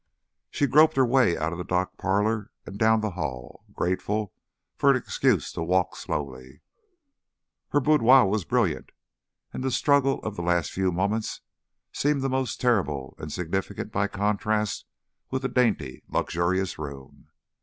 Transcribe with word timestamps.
She 0.49 0.65
groped 0.65 0.95
her 0.95 1.05
way 1.05 1.37
out 1.37 1.51
of 1.51 1.59
the 1.59 1.63
dark 1.63 1.95
parlor 1.99 2.49
and 2.65 2.79
down 2.79 3.01
the 3.01 3.11
hall, 3.11 3.65
grateful 3.71 4.33
for 4.75 4.89
an 4.89 4.95
excuse 4.95 5.51
to 5.51 5.61
walk 5.61 5.95
slowly. 5.95 6.61
Her 7.69 7.79
boudoir 7.79 8.25
was 8.25 8.43
brilliant, 8.43 8.93
and 9.53 9.63
the 9.63 9.69
struggle 9.69 10.19
of 10.23 10.35
the 10.35 10.41
last 10.41 10.71
few 10.71 10.91
moments 10.91 11.41
seemed 11.93 12.23
the 12.23 12.29
more 12.29 12.47
terrible 12.47 13.13
and 13.19 13.31
significant 13.31 13.91
by 13.91 14.07
contrast 14.07 14.85
with 15.29 15.43
the 15.43 15.49
dainty 15.49 16.01
luxurious 16.09 16.79
room. 16.79 17.27